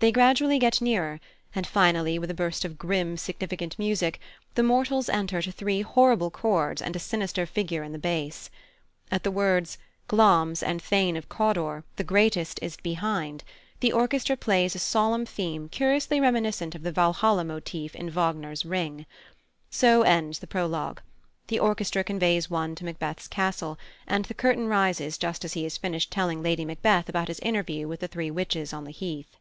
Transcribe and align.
They 0.00 0.12
gradually 0.12 0.58
get 0.58 0.82
nearer, 0.82 1.18
and 1.54 1.66
finally, 1.66 2.18
with 2.18 2.30
a 2.30 2.34
burst 2.34 2.62
of 2.66 2.76
grim, 2.76 3.16
significant 3.16 3.78
music, 3.78 4.20
the 4.54 4.62
mortals 4.62 5.08
enter 5.08 5.40
to 5.40 5.50
three 5.50 5.80
horrible 5.80 6.30
chords 6.30 6.82
and 6.82 6.94
a 6.94 6.98
sinister 6.98 7.46
figure 7.46 7.82
in 7.82 7.92
the 7.92 7.98
bass. 7.98 8.50
At 9.10 9.22
the 9.22 9.30
words, 9.30 9.78
"Glamis, 10.08 10.62
and 10.62 10.82
thane 10.82 11.16
of 11.16 11.30
Cawdor! 11.30 11.84
The 11.96 12.04
greatest 12.04 12.58
is 12.60 12.76
behind," 12.76 13.44
the 13.80 13.92
orchestra 13.92 14.36
plays 14.36 14.74
a 14.74 14.78
solemn 14.78 15.24
theme 15.24 15.70
curiously 15.70 16.20
reminiscent 16.20 16.74
of 16.74 16.82
the 16.82 16.92
Valhalla 16.92 17.42
motif 17.42 17.94
in 17.96 18.10
Wagner's 18.10 18.66
Ring. 18.66 19.06
So 19.70 20.02
ends 20.02 20.40
the 20.40 20.46
prologue; 20.46 21.00
the 21.46 21.58
orchestra 21.58 22.04
conveys 22.04 22.50
one 22.50 22.74
to 22.74 22.84
Macbeth's 22.84 23.26
castle, 23.26 23.78
and 24.06 24.26
the 24.26 24.34
curtain 24.34 24.68
rises 24.68 25.16
just 25.16 25.46
as 25.46 25.54
he 25.54 25.62
has 25.62 25.78
finished 25.78 26.10
telling 26.10 26.42
Lady 26.42 26.66
Macbeth 26.66 27.08
about 27.08 27.28
his 27.28 27.40
interview 27.40 27.88
with 27.88 28.00
the 28.00 28.08
three 28.08 28.30
witches 28.30 28.74
on 28.74 28.84
the 28.84 28.90
heath. 28.90 29.38